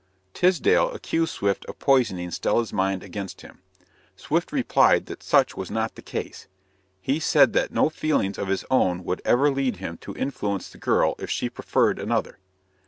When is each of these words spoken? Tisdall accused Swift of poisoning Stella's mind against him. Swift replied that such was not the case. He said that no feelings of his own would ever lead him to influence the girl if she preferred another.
Tisdall 0.33 0.89
accused 0.95 1.31
Swift 1.31 1.63
of 1.65 1.77
poisoning 1.77 2.31
Stella's 2.31 2.73
mind 2.73 3.03
against 3.03 3.41
him. 3.41 3.61
Swift 4.15 4.51
replied 4.51 5.05
that 5.05 5.21
such 5.21 5.55
was 5.55 5.69
not 5.69 5.93
the 5.93 6.01
case. 6.01 6.47
He 6.99 7.19
said 7.19 7.53
that 7.53 7.71
no 7.71 7.87
feelings 7.87 8.39
of 8.39 8.47
his 8.47 8.65
own 8.71 9.03
would 9.03 9.21
ever 9.25 9.51
lead 9.51 9.75
him 9.77 9.97
to 9.99 10.15
influence 10.17 10.69
the 10.69 10.79
girl 10.79 11.13
if 11.19 11.29
she 11.29 11.51
preferred 11.51 11.99
another. 11.99 12.39